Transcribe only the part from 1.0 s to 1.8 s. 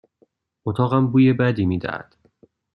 بوی بدی می